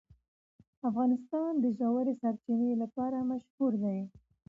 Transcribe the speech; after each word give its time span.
افغانستان 0.89 1.51
د 1.59 1.65
ژورې 1.77 2.13
سرچینې 2.21 2.71
لپاره 2.83 3.17
مشهور 3.31 3.71
دی. 3.83 3.99